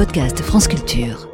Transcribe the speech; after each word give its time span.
podcast 0.00 0.40
France 0.40 0.66
Culture. 0.66 1.28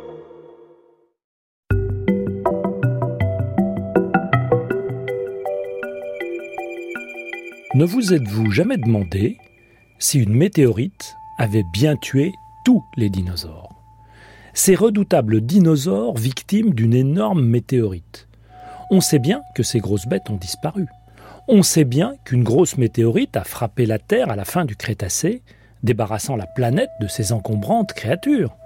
Ne 7.76 7.84
vous 7.84 8.12
êtes-vous 8.12 8.50
jamais 8.50 8.76
demandé 8.76 9.36
si 10.00 10.18
une 10.18 10.34
météorite 10.34 11.14
avait 11.38 11.62
bien 11.72 11.94
tué 11.94 12.32
tous 12.64 12.82
les 12.96 13.08
dinosaures? 13.08 13.68
Ces 14.52 14.74
redoutables 14.74 15.42
dinosaures 15.42 16.16
victimes 16.16 16.74
d'une 16.74 16.94
énorme 16.94 17.46
météorite. 17.46 18.26
On 18.90 19.00
sait 19.00 19.20
bien 19.20 19.42
que 19.54 19.62
ces 19.62 19.78
grosses 19.78 20.08
bêtes 20.08 20.28
ont 20.28 20.38
disparu. 20.38 20.86
On 21.46 21.62
sait 21.62 21.84
bien 21.84 22.16
qu'une 22.24 22.42
grosse 22.42 22.78
météorite 22.78 23.36
a 23.36 23.44
frappé 23.44 23.86
la 23.86 24.00
Terre 24.00 24.28
à 24.28 24.34
la 24.34 24.44
fin 24.44 24.64
du 24.64 24.74
Crétacé, 24.74 25.44
débarrassant 25.82 26.36
la 26.36 26.46
planète 26.46 26.90
de 27.00 27.06
ses 27.06 27.32
encombrantes 27.32 27.92
créatures. 27.92 28.56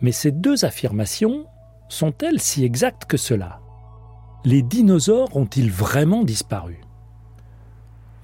Mais 0.00 0.12
ces 0.12 0.32
deux 0.32 0.64
affirmations 0.64 1.46
sont-elles 1.88 2.40
si 2.40 2.64
exactes 2.64 3.04
que 3.04 3.16
cela? 3.16 3.60
Les 4.44 4.62
dinosaures 4.62 5.36
ont-ils 5.36 5.70
vraiment 5.70 6.22
disparu? 6.22 6.80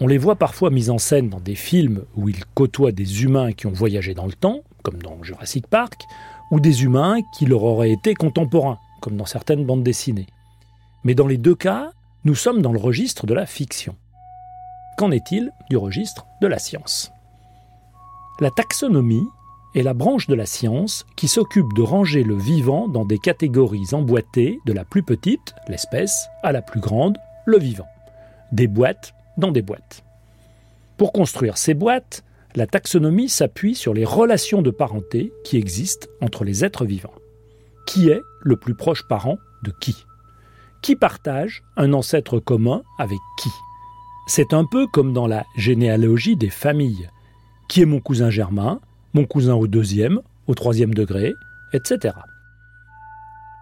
On 0.01 0.07
les 0.07 0.19
voit 0.19 0.37
parfois 0.37 0.71
mis 0.71 0.91
en 0.91 0.99
scène 0.99 1.29
dans 1.29 1.41
des 1.41 1.55
films 1.55 2.05
où 2.17 2.29
ils 2.29 2.45
côtoient 2.55 2.93
des 2.93 3.23
humains 3.23 3.53
qui 3.53 3.67
ont 3.67 3.73
voyagé 3.73 4.15
dans 4.15 4.27
le 4.27 4.33
temps, 4.33 4.63
comme 4.83 5.01
dans 5.01 5.23
Jurassic 5.23 5.67
Park, 5.67 6.03
ou 6.51 6.59
des 6.59 6.83
humains 6.83 7.19
qui 7.37 7.47
leur 7.47 7.63
auraient 7.63 7.93
été 7.93 8.15
contemporains, 8.15 8.79
comme 9.01 9.17
dans 9.17 9.27
certaines 9.27 9.65
bandes 9.65 9.85
dessinées. 9.85 10.27
Mais 11.05 11.15
dans 11.15 11.27
les 11.27 11.39
deux 11.39 11.55
cas, 11.55 11.93
nous 12.25 12.35
sommes 12.35 12.63
dans 12.63 12.73
le 12.73 12.79
registre 12.79 13.27
de 13.27 13.35
la 13.35 13.47
fiction. 13.47 13.95
Qu'en 14.97 15.11
est-il 15.13 15.53
du 15.71 15.77
registre 15.77 16.27
de 16.41 16.47
la 16.47 16.59
science? 16.59 17.12
La 18.43 18.51
taxonomie 18.51 19.29
est 19.77 19.85
la 19.85 19.95
branche 19.95 20.27
de 20.27 20.35
la 20.35 20.47
science 20.47 21.07
qui 21.15 21.29
s'occupe 21.29 21.73
de 21.75 21.83
ranger 21.83 22.25
le 22.25 22.35
vivant 22.35 22.89
dans 22.89 23.05
des 23.05 23.19
catégories 23.19 23.87
emboîtées 23.93 24.59
de 24.67 24.73
la 24.73 24.85
plus 24.85 25.05
petite, 25.05 25.55
l'espèce, 25.69 26.27
à 26.43 26.51
la 26.51 26.61
plus 26.61 26.81
grande, 26.81 27.19
le 27.47 27.57
vivant. 27.57 27.87
Des 28.51 28.67
boîtes 28.67 29.15
dans 29.37 29.53
des 29.53 29.63
boîtes. 29.63 30.03
Pour 30.97 31.13
construire 31.13 31.57
ces 31.57 31.73
boîtes, 31.73 32.25
la 32.57 32.67
taxonomie 32.67 33.29
s'appuie 33.29 33.77
sur 33.77 33.95
les 33.95 34.05
relations 34.05 34.61
de 34.61 34.73
parenté 34.73 35.33
qui 35.45 35.57
existent 35.57 36.09
entre 36.21 36.43
les 36.43 36.65
êtres 36.65 36.85
vivants. 36.85 37.15
Qui 37.87 38.09
est 38.09 38.23
le 38.41 38.57
plus 38.57 38.75
proche 38.75 39.07
parent 39.07 39.39
de 39.63 39.73
qui? 39.81 39.95
Qui 40.83 40.97
partage 40.97 41.63
un 41.77 41.93
ancêtre 41.93 42.41
commun 42.41 42.83
avec 42.99 43.21
qui? 43.39 43.51
C'est 44.27 44.53
un 44.53 44.65
peu 44.65 44.89
comme 44.89 45.13
dans 45.13 45.29
la 45.29 45.45
généalogie 45.55 46.35
des 46.35 46.51
familles. 46.51 47.09
Qui 47.73 47.81
est 47.81 47.87
mon 47.87 48.01
cousin 48.01 48.29
germain, 48.29 48.81
mon 49.15 49.25
cousin 49.25 49.55
au 49.55 49.67
deuxième, 49.67 50.21
au 50.47 50.55
troisième 50.55 50.93
degré, 50.93 51.33
etc. 51.73 52.15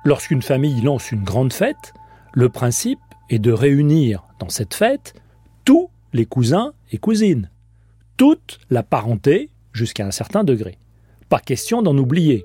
Lorsqu'une 0.05 0.43
famille 0.43 0.81
lance 0.81 1.13
une 1.13 1.23
grande 1.23 1.53
fête, 1.53 1.95
le 2.33 2.49
principe 2.49 2.99
est 3.29 3.39
de 3.39 3.53
réunir 3.53 4.25
dans 4.41 4.49
cette 4.49 4.75
fête 4.75 5.15
tous 5.65 5.91
les 6.13 6.27
cousins 6.27 6.73
et 6.91 6.99
cousines, 6.99 7.51
toute 8.17 8.59
la 8.69 8.83
parenté 8.83 9.49
jusqu'à 9.73 10.07
un 10.07 10.11
certain 10.11 10.43
degré. 10.43 10.77
Pas 11.29 11.39
question 11.39 11.81
d'en 11.81 11.97
oublier, 11.97 12.45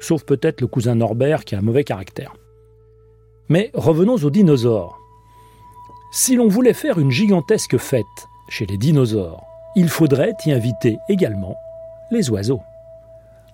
sauf 0.00 0.24
peut-être 0.24 0.62
le 0.62 0.66
cousin 0.66 0.96
Norbert 0.96 1.44
qui 1.44 1.54
a 1.54 1.58
un 1.58 1.62
mauvais 1.62 1.84
caractère. 1.84 2.34
Mais 3.48 3.70
revenons 3.72 4.16
aux 4.16 4.30
dinosaures. 4.30 4.98
Si 6.10 6.34
l'on 6.34 6.48
voulait 6.48 6.74
faire 6.74 6.98
une 6.98 7.12
gigantesque 7.12 7.78
fête 7.78 8.04
chez 8.48 8.66
les 8.66 8.78
dinosaures, 8.78 9.44
il 9.76 9.88
faudrait 9.88 10.34
y 10.46 10.52
inviter 10.52 10.98
également 11.08 11.56
les 12.10 12.30
oiseaux. 12.30 12.62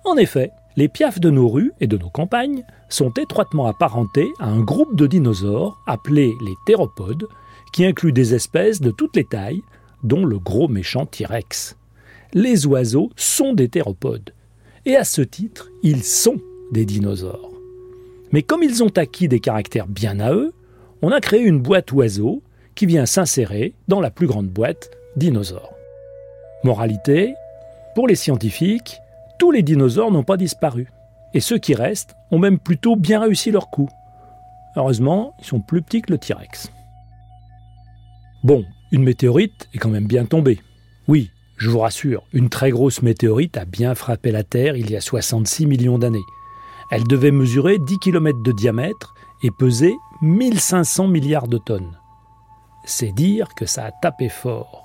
En 0.05 0.17
effet, 0.17 0.51
les 0.77 0.87
piafs 0.87 1.19
de 1.19 1.29
nos 1.29 1.49
rues 1.49 1.73
et 1.79 1.87
de 1.87 1.97
nos 1.97 2.09
campagnes 2.09 2.63
sont 2.89 3.11
étroitement 3.11 3.67
apparentés 3.67 4.31
à 4.39 4.47
un 4.47 4.61
groupe 4.61 4.95
de 4.95 5.07
dinosaures 5.07 5.77
appelés 5.87 6.33
les 6.45 6.55
théropodes, 6.65 7.27
qui 7.73 7.85
inclut 7.85 8.11
des 8.11 8.33
espèces 8.33 8.81
de 8.81 8.91
toutes 8.91 9.15
les 9.15 9.23
tailles, 9.23 9.61
dont 10.03 10.25
le 10.25 10.39
gros 10.39 10.67
méchant 10.67 11.05
T-Rex. 11.05 11.77
Les 12.33 12.65
oiseaux 12.65 13.11
sont 13.15 13.53
des 13.53 13.69
théropodes, 13.69 14.33
et 14.85 14.95
à 14.95 15.03
ce 15.03 15.21
titre, 15.21 15.69
ils 15.83 16.03
sont 16.03 16.37
des 16.71 16.85
dinosaures. 16.85 17.51
Mais 18.31 18.41
comme 18.41 18.63
ils 18.63 18.83
ont 18.83 18.97
acquis 18.97 19.27
des 19.27 19.39
caractères 19.39 19.87
bien 19.87 20.19
à 20.19 20.33
eux, 20.33 20.53
on 21.01 21.11
a 21.11 21.19
créé 21.19 21.41
une 21.41 21.59
boîte 21.59 21.91
oiseau 21.91 22.41
qui 22.75 22.85
vient 22.85 23.05
s'insérer 23.05 23.73
dans 23.87 23.99
la 23.99 24.11
plus 24.11 24.27
grande 24.27 24.47
boîte 24.47 24.89
dinosaures. 25.15 25.80
Moralité, 26.63 27.35
pour 27.95 28.07
les 28.07 28.15
scientifiques, 28.15 29.01
tous 29.39 29.51
les 29.51 29.63
dinosaures 29.63 30.11
n'ont 30.11 30.23
pas 30.23 30.37
disparu, 30.37 30.87
et 31.33 31.39
ceux 31.39 31.57
qui 31.57 31.73
restent 31.73 32.15
ont 32.29 32.39
même 32.39 32.59
plutôt 32.59 32.95
bien 32.95 33.19
réussi 33.21 33.51
leur 33.51 33.69
coup. 33.69 33.89
Heureusement, 34.75 35.33
ils 35.39 35.45
sont 35.45 35.59
plus 35.59 35.81
petits 35.81 36.01
que 36.01 36.11
le 36.11 36.19
T-Rex. 36.19 36.71
Bon, 38.43 38.63
une 38.91 39.03
météorite 39.03 39.69
est 39.73 39.77
quand 39.77 39.89
même 39.89 40.07
bien 40.07 40.25
tombée. 40.25 40.59
Oui, 41.07 41.31
je 41.57 41.69
vous 41.69 41.79
rassure, 41.79 42.23
une 42.33 42.49
très 42.49 42.71
grosse 42.71 43.01
météorite 43.01 43.57
a 43.57 43.65
bien 43.65 43.95
frappé 43.95 44.31
la 44.31 44.43
Terre 44.43 44.75
il 44.77 44.89
y 44.89 44.95
a 44.95 45.01
66 45.01 45.65
millions 45.65 45.99
d'années. 45.99 46.25
Elle 46.91 47.05
devait 47.05 47.31
mesurer 47.31 47.77
10 47.79 47.99
km 47.99 48.41
de 48.43 48.51
diamètre 48.51 49.13
et 49.43 49.51
peser 49.51 49.95
1500 50.21 51.07
milliards 51.07 51.47
de 51.47 51.57
tonnes. 51.57 51.97
C'est 52.85 53.11
dire 53.11 53.49
que 53.55 53.65
ça 53.65 53.85
a 53.85 53.91
tapé 53.91 54.29
fort. 54.29 54.80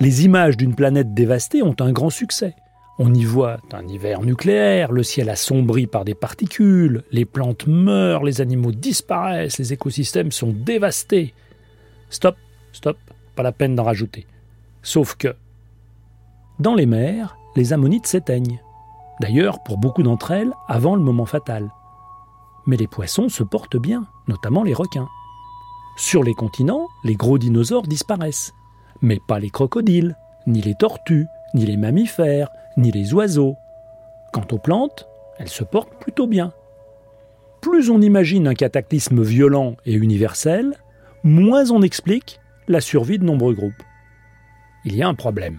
Les 0.00 0.24
images 0.24 0.56
d'une 0.56 0.76
planète 0.76 1.12
dévastée 1.12 1.62
ont 1.62 1.74
un 1.80 1.90
grand 1.90 2.10
succès. 2.10 2.54
On 3.00 3.12
y 3.14 3.24
voit 3.24 3.58
un 3.72 3.86
hiver 3.86 4.22
nucléaire, 4.22 4.92
le 4.92 5.02
ciel 5.02 5.28
assombri 5.28 5.86
par 5.86 6.04
des 6.04 6.14
particules, 6.14 7.04
les 7.10 7.24
plantes 7.24 7.66
meurent, 7.66 8.24
les 8.24 8.40
animaux 8.40 8.72
disparaissent, 8.72 9.58
les 9.58 9.72
écosystèmes 9.72 10.32
sont 10.32 10.52
dévastés. 10.52 11.34
Stop, 12.10 12.36
stop, 12.72 12.96
pas 13.34 13.42
la 13.42 13.52
peine 13.52 13.74
d'en 13.74 13.84
rajouter. 13.84 14.26
Sauf 14.82 15.16
que, 15.16 15.34
dans 16.58 16.74
les 16.74 16.86
mers, 16.86 17.36
les 17.56 17.72
ammonites 17.72 18.06
s'éteignent. 18.06 18.60
D'ailleurs, 19.20 19.62
pour 19.62 19.78
beaucoup 19.78 20.02
d'entre 20.02 20.30
elles, 20.30 20.52
avant 20.68 20.94
le 20.94 21.02
moment 21.02 21.26
fatal. 21.26 21.70
Mais 22.66 22.76
les 22.76 22.86
poissons 22.86 23.28
se 23.28 23.42
portent 23.42 23.76
bien, 23.76 24.06
notamment 24.28 24.62
les 24.62 24.74
requins. 24.74 25.08
Sur 25.96 26.22
les 26.22 26.34
continents, 26.34 26.86
les 27.02 27.14
gros 27.14 27.38
dinosaures 27.38 27.86
disparaissent. 27.86 28.54
Mais 29.02 29.18
pas 29.28 29.38
les 29.38 29.50
crocodiles, 29.50 30.16
ni 30.46 30.60
les 30.60 30.74
tortues, 30.74 31.28
ni 31.54 31.64
les 31.64 31.76
mammifères, 31.76 32.50
ni 32.76 32.90
les 32.90 33.14
oiseaux. 33.14 33.56
Quant 34.32 34.46
aux 34.52 34.58
plantes, 34.58 35.08
elles 35.38 35.48
se 35.48 35.64
portent 35.64 35.94
plutôt 36.00 36.26
bien. 36.26 36.52
Plus 37.60 37.90
on 37.90 38.00
imagine 38.00 38.46
un 38.46 38.54
cataclysme 38.54 39.22
violent 39.22 39.76
et 39.84 39.94
universel, 39.94 40.74
moins 41.24 41.70
on 41.70 41.82
explique 41.82 42.40
la 42.68 42.80
survie 42.80 43.18
de 43.18 43.24
nombreux 43.24 43.54
groupes. 43.54 43.82
Il 44.84 44.94
y 44.94 45.02
a 45.02 45.08
un 45.08 45.14
problème. 45.14 45.58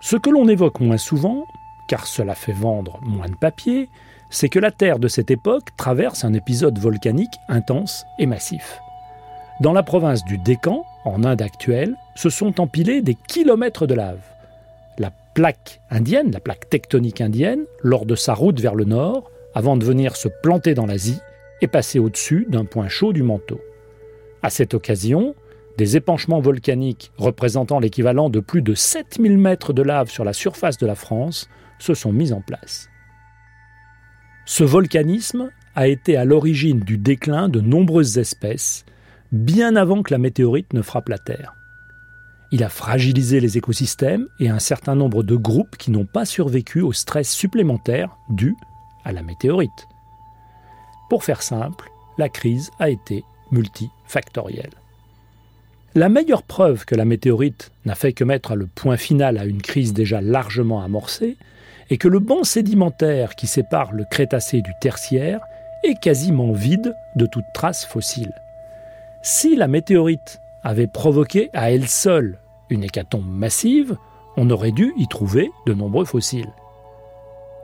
Ce 0.00 0.16
que 0.16 0.30
l'on 0.30 0.48
évoque 0.48 0.80
moins 0.80 0.98
souvent, 0.98 1.44
car 1.88 2.06
cela 2.06 2.34
fait 2.34 2.52
vendre 2.52 2.98
moins 3.02 3.28
de 3.28 3.34
papier, 3.34 3.88
c'est 4.30 4.48
que 4.48 4.58
la 4.58 4.70
Terre 4.70 4.98
de 4.98 5.08
cette 5.08 5.30
époque 5.30 5.76
traverse 5.76 6.24
un 6.24 6.34
épisode 6.34 6.78
volcanique 6.78 7.34
intense 7.48 8.04
et 8.18 8.26
massif. 8.26 8.80
Dans 9.60 9.72
la 9.72 9.82
province 9.82 10.22
du 10.24 10.36
Décan, 10.36 10.84
en 11.06 11.24
Inde 11.24 11.40
actuelle, 11.40 11.96
se 12.14 12.28
sont 12.28 12.60
empilés 12.60 13.00
des 13.00 13.14
kilomètres 13.14 13.86
de 13.86 13.94
lave. 13.94 14.20
La 14.98 15.10
plaque 15.34 15.80
indienne, 15.88 16.30
la 16.30 16.40
plaque 16.40 16.68
tectonique 16.68 17.22
indienne, 17.22 17.64
lors 17.82 18.04
de 18.04 18.14
sa 18.14 18.34
route 18.34 18.60
vers 18.60 18.74
le 18.74 18.84
nord, 18.84 19.30
avant 19.54 19.78
de 19.78 19.84
venir 19.84 20.14
se 20.14 20.28
planter 20.42 20.74
dans 20.74 20.84
l'Asie, 20.84 21.20
est 21.62 21.68
passée 21.68 21.98
au-dessus 21.98 22.46
d'un 22.50 22.66
point 22.66 22.88
chaud 22.88 23.14
du 23.14 23.22
manteau. 23.22 23.58
À 24.42 24.50
cette 24.50 24.74
occasion, 24.74 25.34
des 25.78 25.96
épanchements 25.96 26.40
volcaniques 26.40 27.10
représentant 27.16 27.80
l'équivalent 27.80 28.28
de 28.28 28.40
plus 28.40 28.60
de 28.60 28.74
7000 28.74 29.38
mètres 29.38 29.72
de 29.72 29.82
lave 29.82 30.10
sur 30.10 30.24
la 30.24 30.34
surface 30.34 30.76
de 30.76 30.86
la 30.86 30.94
France 30.94 31.48
se 31.78 31.94
sont 31.94 32.12
mis 32.12 32.34
en 32.34 32.42
place. 32.42 32.90
Ce 34.44 34.64
volcanisme 34.64 35.50
a 35.74 35.88
été 35.88 36.18
à 36.18 36.26
l'origine 36.26 36.80
du 36.80 36.98
déclin 36.98 37.48
de 37.48 37.60
nombreuses 37.60 38.18
espèces, 38.18 38.84
bien 39.32 39.76
avant 39.76 40.02
que 40.02 40.12
la 40.12 40.18
météorite 40.18 40.72
ne 40.72 40.82
frappe 40.82 41.08
la 41.08 41.18
Terre. 41.18 41.54
Il 42.52 42.62
a 42.62 42.68
fragilisé 42.68 43.40
les 43.40 43.58
écosystèmes 43.58 44.28
et 44.38 44.48
un 44.48 44.60
certain 44.60 44.94
nombre 44.94 45.22
de 45.22 45.34
groupes 45.34 45.76
qui 45.76 45.90
n'ont 45.90 46.06
pas 46.06 46.24
survécu 46.24 46.80
au 46.80 46.92
stress 46.92 47.30
supplémentaire 47.30 48.16
dû 48.28 48.54
à 49.04 49.12
la 49.12 49.22
météorite. 49.22 49.88
Pour 51.10 51.24
faire 51.24 51.42
simple, 51.42 51.90
la 52.18 52.28
crise 52.28 52.70
a 52.78 52.88
été 52.88 53.24
multifactoriel. 53.50 54.70
La 55.94 56.08
meilleure 56.08 56.42
preuve 56.42 56.84
que 56.84 56.94
la 56.94 57.04
météorite 57.04 57.72
n'a 57.84 57.94
fait 57.94 58.12
que 58.12 58.24
mettre 58.24 58.54
le 58.54 58.66
point 58.66 58.96
final 58.96 59.38
à 59.38 59.44
une 59.44 59.62
crise 59.62 59.92
déjà 59.92 60.20
largement 60.20 60.82
amorcée 60.82 61.36
est 61.90 61.96
que 61.96 62.08
le 62.08 62.18
banc 62.18 62.44
sédimentaire 62.44 63.34
qui 63.34 63.46
sépare 63.46 63.92
le 63.92 64.04
Crétacé 64.10 64.60
du 64.60 64.72
Tertiaire 64.80 65.40
est 65.84 65.98
quasiment 66.00 66.52
vide 66.52 66.94
de 67.16 67.26
toute 67.26 67.44
trace 67.54 67.86
fossile. 67.86 68.32
Si 69.28 69.56
la 69.56 69.66
météorite 69.66 70.40
avait 70.62 70.86
provoqué 70.86 71.50
à 71.52 71.72
elle 71.72 71.88
seule 71.88 72.38
une 72.70 72.84
hécatombe 72.84 73.26
massive, 73.26 73.96
on 74.36 74.48
aurait 74.50 74.70
dû 74.70 74.94
y 74.96 75.08
trouver 75.08 75.50
de 75.66 75.74
nombreux 75.74 76.04
fossiles. 76.04 76.52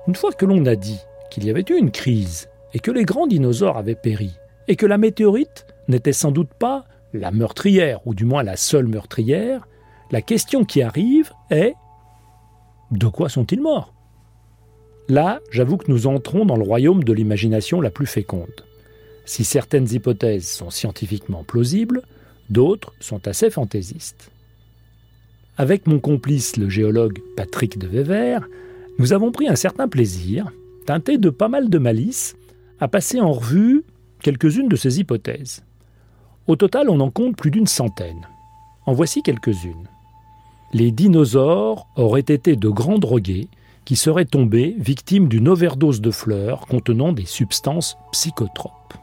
Une 0.09 0.17
fois 0.17 0.33
que 0.33 0.45
l'on 0.45 0.67
a 0.67 0.75
dit 0.75 0.99
qu'il 1.31 1.45
y 1.45 1.51
avait 1.51 1.65
eu 1.69 1.79
une 1.79 1.93
crise 1.93 2.49
et 2.75 2.81
que 2.81 2.91
les 2.91 3.05
grands 3.05 3.29
dinosaures 3.29 3.77
avaient 3.77 3.95
péri, 3.95 4.33
et 4.67 4.75
que 4.75 4.87
la 4.87 4.99
météorite 4.99 5.69
n'était 5.87 6.13
sans 6.13 6.33
doute 6.33 6.53
pas 6.53 6.85
la 7.13 7.31
meurtrière, 7.31 8.05
ou 8.09 8.15
du 8.17 8.25
moins 8.25 8.43
la 8.43 8.57
seule 8.57 8.89
meurtrière, 8.89 9.69
la 10.11 10.21
question 10.21 10.65
qui 10.65 10.83
arrive 10.83 11.31
est 11.53 11.75
de 12.91 13.07
quoi 13.07 13.29
sont-ils 13.29 13.63
morts? 13.63 13.95
Là, 15.09 15.39
j'avoue 15.53 15.77
que 15.77 15.93
nous 15.93 16.09
entrons 16.09 16.45
dans 16.45 16.57
le 16.57 16.65
royaume 16.65 17.05
de 17.05 17.13
l'imagination 17.13 17.81
la 17.81 17.91
plus 17.91 18.07
féconde. 18.07 18.65
Si 19.25 19.45
certaines 19.45 19.91
hypothèses 19.93 20.49
sont 20.49 20.71
scientifiquement 20.71 21.45
plausibles, 21.45 22.03
d'autres 22.51 22.93
sont 23.01 23.27
assez 23.29 23.51
fantaisistes. 23.51 24.31
Avec 25.57 25.87
mon 25.87 26.01
complice, 26.01 26.57
le 26.57 26.69
géologue 26.69 27.21
Patrick 27.37 27.79
de 27.79 27.87
Wever, 27.87 28.41
nous 28.99 29.13
avons 29.13 29.33
pris 29.33 29.49
un 29.49 29.57
certain 29.57 29.89
plaisir, 29.89 30.51
teinté 30.87 31.19
de 31.19 31.31
pas 31.31 31.49
mal 31.49 31.71
de 31.71 31.79
malice, 31.79 32.37
à 32.81 32.89
passer 32.89 33.21
en 33.21 33.33
revue 33.33 33.85
quelques-unes 34.21 34.69
de 34.69 34.77
ces 34.77 34.99
hypothèses. 34.99 35.63
Au 36.47 36.57
total, 36.57 36.91
on 36.91 37.01
en 37.01 37.11
compte 37.11 37.37
plus 37.37 37.51
d'une 37.51 37.67
centaine. 37.67 38.27
En 38.87 38.93
voici 38.93 39.23
quelques-unes. 39.23 39.89
Les 40.73 40.91
dinosaures 40.91 41.87
auraient 41.97 42.21
été 42.21 42.57
de 42.57 42.69
grands 42.69 42.99
drogués 42.99 43.49
qui 43.85 43.97
seraient 43.97 44.25
tombés 44.25 44.75
victimes 44.79 45.29
d'une 45.29 45.49
overdose 45.49 46.01
de 46.01 46.11
fleurs 46.11 46.67
contenant 46.67 47.13
des 47.13 47.27
substances 47.27 47.97
psychotropes. 48.11 48.95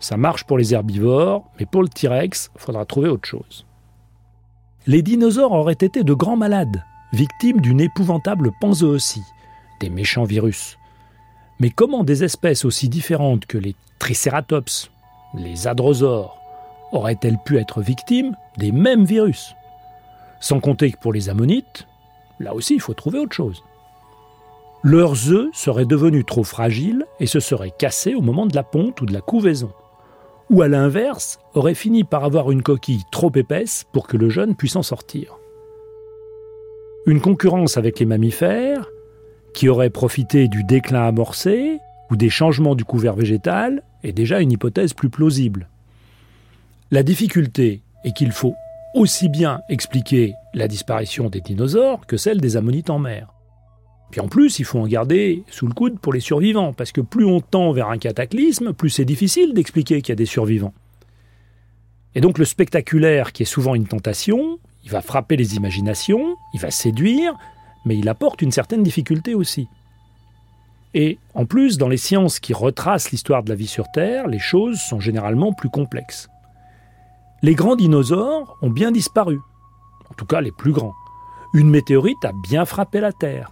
Ça 0.00 0.16
marche 0.16 0.44
pour 0.44 0.58
les 0.58 0.74
herbivores, 0.74 1.44
mais 1.58 1.66
pour 1.66 1.82
le 1.82 1.88
T-Rex, 1.88 2.50
il 2.54 2.60
faudra 2.60 2.84
trouver 2.84 3.08
autre 3.08 3.28
chose. 3.28 3.66
Les 4.86 5.02
dinosaures 5.02 5.52
auraient 5.52 5.72
été 5.72 6.04
de 6.04 6.14
grands 6.14 6.36
malades, 6.36 6.84
victimes 7.12 7.60
d'une 7.60 7.80
épouvantable 7.80 8.52
panzoosie, 8.60 9.24
des 9.80 9.90
méchants 9.90 10.24
virus. 10.24 10.78
Mais 11.60 11.70
comment 11.70 12.04
des 12.04 12.24
espèces 12.24 12.64
aussi 12.64 12.88
différentes 12.88 13.46
que 13.46 13.58
les 13.58 13.74
Triceratops, 13.98 14.90
les 15.34 15.66
hadrosaures, 15.66 16.38
auraient-elles 16.92 17.38
pu 17.44 17.58
être 17.58 17.82
victimes 17.82 18.36
des 18.56 18.70
mêmes 18.70 19.04
virus? 19.04 19.54
Sans 20.40 20.60
compter 20.60 20.92
que 20.92 20.98
pour 20.98 21.12
les 21.12 21.28
ammonites, 21.28 21.86
là 22.38 22.54
aussi 22.54 22.74
il 22.74 22.80
faut 22.80 22.94
trouver 22.94 23.18
autre 23.18 23.34
chose. 23.34 23.64
Leurs 24.84 25.32
œufs 25.32 25.48
seraient 25.52 25.84
devenus 25.84 26.24
trop 26.24 26.44
fragiles 26.44 27.04
et 27.18 27.26
se 27.26 27.40
seraient 27.40 27.74
cassés 27.76 28.14
au 28.14 28.22
moment 28.22 28.46
de 28.46 28.54
la 28.54 28.62
ponte 28.62 29.00
ou 29.00 29.06
de 29.06 29.12
la 29.12 29.20
couvaison. 29.20 29.72
Ou 30.50 30.62
à 30.62 30.68
l'inverse, 30.68 31.38
auraient 31.54 31.74
fini 31.74 32.04
par 32.04 32.24
avoir 32.24 32.50
une 32.50 32.62
coquille 32.62 33.04
trop 33.12 33.30
épaisse 33.34 33.84
pour 33.92 34.06
que 34.06 34.16
le 34.16 34.30
jeune 34.30 34.54
puisse 34.54 34.76
en 34.76 34.82
sortir. 34.82 35.38
Une 37.06 37.20
concurrence 37.20 37.76
avec 37.76 38.00
les 38.00 38.06
mammifères, 38.06 38.88
qui 39.54 39.68
aurait 39.68 39.90
profité 39.90 40.48
du 40.48 40.64
déclin 40.64 41.06
amorcé 41.06 41.78
ou 42.10 42.16
des 42.16 42.30
changements 42.30 42.74
du 42.74 42.84
couvert 42.84 43.14
végétal, 43.14 43.82
est 44.02 44.12
déjà 44.12 44.40
une 44.40 44.52
hypothèse 44.52 44.94
plus 44.94 45.10
plausible. 45.10 45.68
La 46.90 47.02
difficulté 47.02 47.82
est 48.04 48.12
qu'il 48.12 48.32
faut 48.32 48.54
aussi 48.94 49.28
bien 49.28 49.60
expliquer 49.68 50.34
la 50.54 50.68
disparition 50.68 51.28
des 51.28 51.42
dinosaures 51.42 52.06
que 52.06 52.16
celle 52.16 52.40
des 52.40 52.56
ammonites 52.56 52.90
en 52.90 52.98
mer. 52.98 53.34
Puis 54.10 54.20
en 54.20 54.28
plus, 54.28 54.58
il 54.58 54.64
faut 54.64 54.78
en 54.78 54.86
garder 54.86 55.42
sous 55.48 55.66
le 55.66 55.74
coude 55.74 55.98
pour 55.98 56.12
les 56.12 56.20
survivants, 56.20 56.72
parce 56.72 56.92
que 56.92 57.00
plus 57.00 57.26
on 57.26 57.40
tend 57.40 57.72
vers 57.72 57.88
un 57.88 57.98
cataclysme, 57.98 58.72
plus 58.72 58.90
c'est 58.90 59.04
difficile 59.04 59.52
d'expliquer 59.52 60.00
qu'il 60.00 60.12
y 60.12 60.12
a 60.12 60.16
des 60.16 60.26
survivants. 60.26 60.72
Et 62.14 62.20
donc 62.20 62.38
le 62.38 62.44
spectaculaire, 62.44 63.32
qui 63.32 63.42
est 63.42 63.46
souvent 63.46 63.74
une 63.74 63.86
tentation, 63.86 64.58
il 64.84 64.90
va 64.90 65.02
frapper 65.02 65.36
les 65.36 65.56
imaginations, 65.56 66.36
il 66.54 66.60
va 66.60 66.70
séduire, 66.70 67.34
mais 67.84 67.98
il 67.98 68.08
apporte 68.08 68.40
une 68.40 68.52
certaine 68.52 68.82
difficulté 68.82 69.34
aussi. 69.34 69.68
Et 70.94 71.18
en 71.34 71.44
plus, 71.44 71.76
dans 71.76 71.88
les 71.88 71.98
sciences 71.98 72.40
qui 72.40 72.54
retracent 72.54 73.10
l'histoire 73.10 73.42
de 73.42 73.50
la 73.50 73.54
vie 73.54 73.66
sur 73.66 73.90
Terre, 73.92 74.26
les 74.26 74.38
choses 74.38 74.80
sont 74.80 75.00
généralement 75.00 75.52
plus 75.52 75.68
complexes. 75.68 76.28
Les 77.42 77.54
grands 77.54 77.76
dinosaures 77.76 78.56
ont 78.62 78.70
bien 78.70 78.90
disparu, 78.90 79.38
en 80.10 80.14
tout 80.14 80.24
cas 80.24 80.40
les 80.40 80.50
plus 80.50 80.72
grands. 80.72 80.94
Une 81.52 81.68
météorite 81.68 82.24
a 82.24 82.32
bien 82.48 82.64
frappé 82.64 83.00
la 83.00 83.12
Terre 83.12 83.50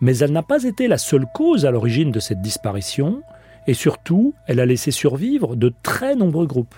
mais 0.00 0.18
elle 0.18 0.32
n'a 0.32 0.42
pas 0.42 0.64
été 0.64 0.88
la 0.88 0.98
seule 0.98 1.26
cause 1.34 1.66
à 1.66 1.70
l'origine 1.70 2.10
de 2.10 2.20
cette 2.20 2.40
disparition, 2.40 3.22
et 3.66 3.74
surtout, 3.74 4.34
elle 4.46 4.60
a 4.60 4.66
laissé 4.66 4.90
survivre 4.90 5.56
de 5.56 5.72
très 5.82 6.16
nombreux 6.16 6.46
groupes. 6.46 6.74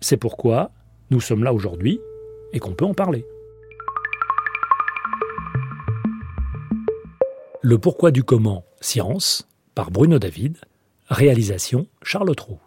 C'est 0.00 0.16
pourquoi 0.16 0.70
nous 1.10 1.20
sommes 1.20 1.42
là 1.42 1.52
aujourd'hui 1.52 1.98
et 2.52 2.60
qu'on 2.60 2.74
peut 2.74 2.84
en 2.84 2.94
parler. 2.94 3.24
Le 7.62 7.78
pourquoi 7.78 8.10
du 8.10 8.22
comment, 8.22 8.64
science, 8.80 9.48
par 9.74 9.90
Bruno 9.90 10.18
David, 10.18 10.58
réalisation 11.08 11.86
Charles 12.02 12.34
Trou. 12.36 12.58